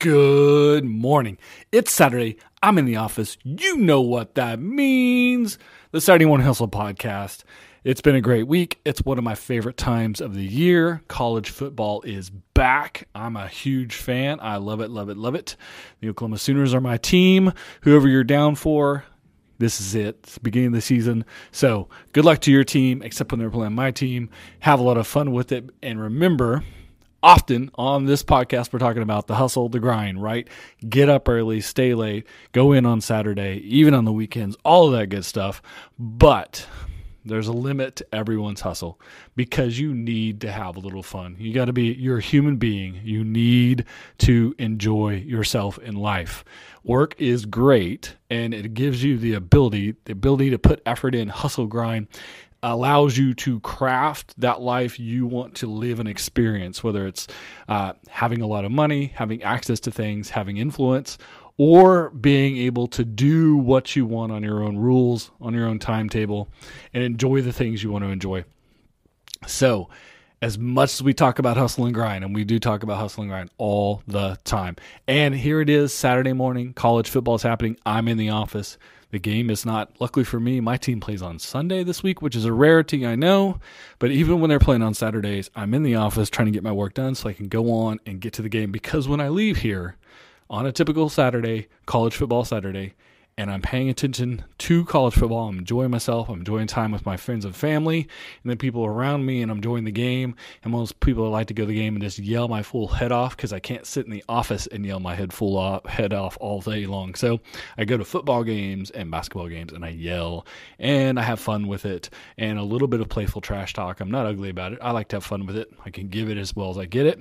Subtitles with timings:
[0.00, 1.36] Good morning.
[1.72, 2.38] It's Saturday.
[2.62, 3.36] I'm in the office.
[3.44, 5.58] You know what that means.
[5.90, 7.44] The Saturday Morning Hustle podcast.
[7.84, 8.80] It's been a great week.
[8.86, 11.02] It's one of my favorite times of the year.
[11.08, 13.08] College football is back.
[13.14, 14.38] I'm a huge fan.
[14.40, 15.56] I love it, love it, love it.
[16.00, 17.52] The Oklahoma Sooners are my team.
[17.82, 19.04] Whoever you're down for,
[19.58, 20.20] this is it.
[20.22, 21.26] It's beginning of the season.
[21.52, 24.30] So good luck to your team, except when they're playing my team.
[24.60, 25.68] Have a lot of fun with it.
[25.82, 26.64] And remember,
[27.22, 30.48] often on this podcast, we're talking about the hustle, the grind, right?
[30.88, 34.98] Get up early, stay late, go in on Saturday, even on the weekends, all of
[34.98, 35.62] that good stuff.
[35.98, 36.66] But
[37.24, 39.00] there's a limit to everyone's hustle
[39.36, 41.36] because you need to have a little fun.
[41.38, 43.00] You got to be, you're a human being.
[43.02, 43.84] You need
[44.18, 46.44] to enjoy yourself in life.
[46.82, 51.28] Work is great and it gives you the ability, the ability to put effort in,
[51.28, 52.08] hustle, grind
[52.62, 57.26] allows you to craft that life you want to live and experience, whether it's
[57.68, 61.16] uh, having a lot of money, having access to things, having influence,
[61.56, 65.78] or being able to do what you want on your own rules, on your own
[65.78, 66.48] timetable,
[66.94, 68.44] and enjoy the things you want to enjoy.
[69.46, 69.88] So,
[70.42, 73.22] as much as we talk about hustle and grind, and we do talk about hustle
[73.22, 74.76] and grind all the time.
[75.06, 77.76] And here it is, Saturday morning, college football is happening.
[77.84, 78.78] I'm in the office.
[79.10, 82.36] The game is not, luckily for me, my team plays on Sunday this week, which
[82.36, 83.58] is a rarity, I know.
[83.98, 86.72] But even when they're playing on Saturdays, I'm in the office trying to get my
[86.72, 88.70] work done so I can go on and get to the game.
[88.70, 89.96] Because when I leave here
[90.50, 92.94] on a typical Saturday, college football Saturday,
[93.38, 95.48] and I'm paying attention to college football.
[95.48, 96.28] I'm enjoying myself.
[96.28, 98.08] I'm enjoying time with my friends and family,
[98.42, 100.34] and the people around me, and I'm enjoying the game.
[100.64, 103.12] And most people like to go to the game and just yell my full head
[103.12, 106.12] off because I can't sit in the office and yell my head full off, head
[106.12, 107.14] off all day long.
[107.14, 107.38] So
[107.78, 110.44] I go to football games and basketball games, and I yell
[110.80, 114.00] and I have fun with it, and a little bit of playful trash talk.
[114.00, 114.80] I'm not ugly about it.
[114.82, 115.72] I like to have fun with it.
[115.84, 117.20] I can give it as well as I get it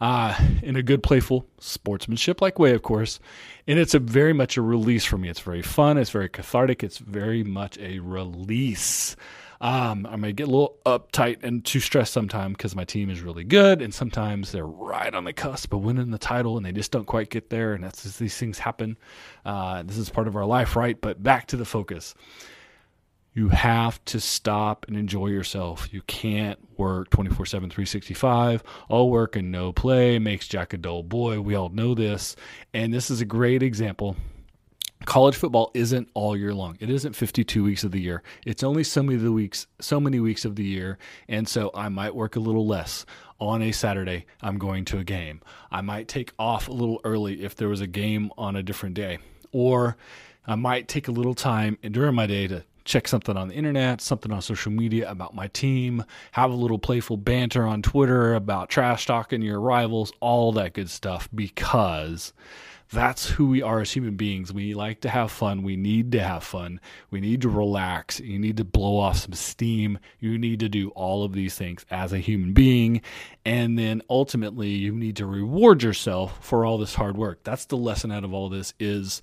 [0.00, 3.20] uh, in a good, playful, sportsmanship like way, of course.
[3.66, 5.28] And it's a very much a release for me.
[5.28, 5.98] It's very fun.
[5.98, 6.82] It's very cathartic.
[6.82, 9.16] It's very much a release.
[9.60, 13.22] Um, I may get a little uptight and too stressed sometimes because my team is
[13.22, 16.70] really good, and sometimes they're right on the cusp of winning the title, and they
[16.70, 17.74] just don't quite get there.
[17.74, 18.96] And that's just, these things happen.
[19.44, 21.00] Uh, this is part of our life, right?
[21.00, 22.14] But back to the focus.
[23.38, 25.94] You have to stop and enjoy yourself.
[25.94, 28.64] You can't work 24 7, 365.
[28.88, 31.40] All work and no play makes Jack a dull boy.
[31.40, 32.34] We all know this.
[32.74, 34.16] And this is a great example.
[35.04, 36.78] College football isn't all year long.
[36.80, 38.24] It isn't 52 weeks of the year.
[38.44, 40.98] It's only so many of the weeks, so many weeks of the year.
[41.28, 43.06] And so I might work a little less
[43.38, 44.26] on a Saturday.
[44.42, 45.42] I'm going to a game.
[45.70, 48.96] I might take off a little early if there was a game on a different
[48.96, 49.18] day.
[49.52, 49.96] Or
[50.44, 54.00] I might take a little time during my day to check something on the internet,
[54.00, 58.70] something on social media about my team, have a little playful banter on Twitter about
[58.70, 62.32] trash talking your rivals, all that good stuff because
[62.90, 64.52] that's who we are as human beings.
[64.52, 65.62] We like to have fun.
[65.62, 66.80] We need to have fun.
[67.10, 68.18] We need to relax.
[68.18, 69.98] You need to blow off some steam.
[70.18, 73.02] You need to do all of these things as a human being.
[73.44, 77.44] And then ultimately you need to reward yourself for all this hard work.
[77.44, 79.20] That's the lesson out of all this is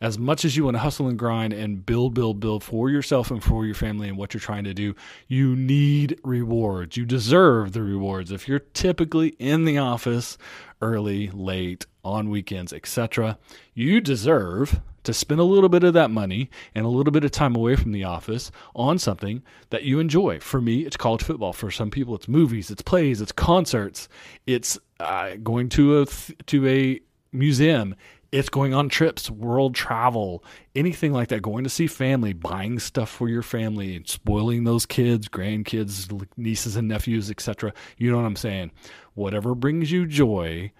[0.00, 3.30] as much as you want to hustle and grind and build, build, build for yourself
[3.30, 4.94] and for your family and what you're trying to do,
[5.28, 6.96] you need rewards.
[6.96, 8.32] You deserve the rewards.
[8.32, 10.36] If you're typically in the office
[10.84, 13.38] early, late, on weekends, etc.
[13.72, 17.30] You deserve to spend a little bit of that money and a little bit of
[17.30, 20.40] time away from the office on something that you enjoy.
[20.40, 21.52] For me, it's college football.
[21.52, 24.08] For some people, it's movies, it's plays, it's concerts,
[24.46, 26.06] it's uh, going to a
[26.46, 27.00] to a
[27.32, 27.94] museum.
[28.34, 30.42] It's going on trips, world travel,
[30.74, 31.40] anything like that.
[31.40, 36.88] Going to see family, buying stuff for your family, spoiling those kids, grandkids, nieces and
[36.88, 37.72] nephews, etc.
[37.96, 38.72] You know what I'm saying?
[39.14, 40.72] Whatever brings you joy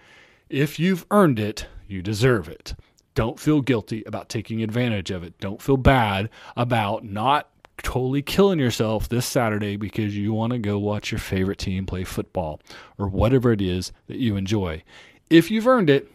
[0.48, 2.75] if you've earned it, you deserve it.
[3.15, 5.38] Don't feel guilty about taking advantage of it.
[5.38, 7.50] Don't feel bad about not
[7.82, 12.03] totally killing yourself this Saturday because you want to go watch your favorite team play
[12.03, 12.60] football
[12.98, 14.83] or whatever it is that you enjoy.
[15.30, 16.10] If you've earned it,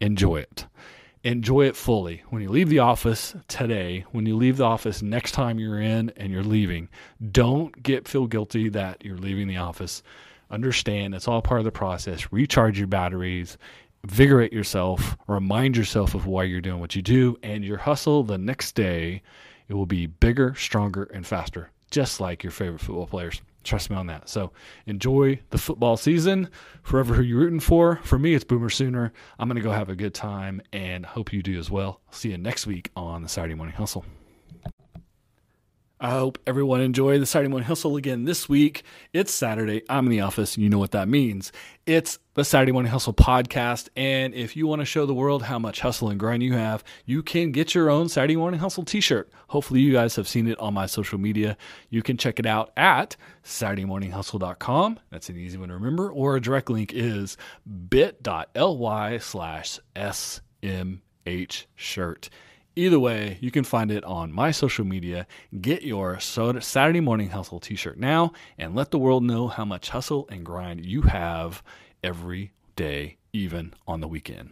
[0.00, 0.66] enjoy it.
[1.24, 2.22] Enjoy it fully.
[2.28, 6.12] When you leave the office today, when you leave the office next time you're in
[6.16, 6.88] and you're leaving,
[7.32, 10.02] don't get feel guilty that you're leaving the office
[10.50, 12.32] understand it's all part of the process.
[12.32, 13.58] Recharge your batteries,
[14.04, 18.38] invigorate yourself, remind yourself of why you're doing what you do, and your hustle the
[18.38, 19.22] next day,
[19.68, 23.40] it will be bigger, stronger, and faster, just like your favorite football players.
[23.64, 24.28] Trust me on that.
[24.28, 24.52] So
[24.86, 26.48] enjoy the football season.
[26.82, 28.00] Forever who you're rooting for.
[28.04, 29.12] For me, it's Boomer Sooner.
[29.38, 32.00] I'm going to go have a good time and hope you do as well.
[32.10, 34.04] See you next week on the Saturday Morning Hustle.
[36.04, 38.82] I hope everyone enjoyed the Saturday Morning Hustle again this week.
[39.14, 39.84] It's Saturday.
[39.88, 41.50] I'm in the office, and you know what that means.
[41.86, 43.88] It's the Saturday Morning Hustle podcast.
[43.96, 46.84] And if you want to show the world how much hustle and grind you have,
[47.06, 49.30] you can get your own Saturday Morning Hustle t shirt.
[49.48, 51.56] Hopefully, you guys have seen it on my social media.
[51.88, 55.00] You can check it out at SaturdayMorningHustle.com.
[55.08, 56.10] That's an easy one to remember.
[56.10, 57.38] Or a direct link is
[57.88, 62.28] bit.ly slash SMH shirt.
[62.76, 65.28] Either way, you can find it on my social media.
[65.60, 69.90] Get your Saturday Morning Hustle t shirt now and let the world know how much
[69.90, 71.62] hustle and grind you have
[72.02, 74.50] every day, even on the weekend.